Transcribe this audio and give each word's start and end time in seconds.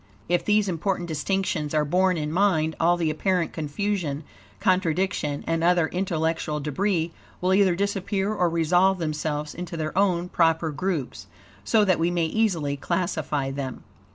If 0.27 0.43
these 0.43 0.67
important 0.67 1.07
distinctions 1.07 1.75
are 1.75 1.85
borne 1.85 2.17
in 2.17 2.31
mind, 2.31 2.75
all 2.79 2.97
the 2.97 3.11
apparent 3.11 3.53
confusion, 3.53 4.23
contradiction, 4.59 5.43
and 5.45 5.63
other 5.63 5.89
intellectual 5.89 6.59
debris, 6.59 7.11
will 7.39 7.53
either 7.53 7.75
disappear 7.75 8.33
or 8.33 8.49
resolve 8.49 8.97
themselves 8.97 9.53
into 9.53 9.77
their 9.77 9.95
own 9.95 10.27
proper 10.27 10.71
groups, 10.71 11.27
so 11.63 11.85
that 11.85 11.99
we 11.99 12.09
may 12.09 12.25
easily 12.25 12.75
classify 12.75 13.51
them. 13.51 13.83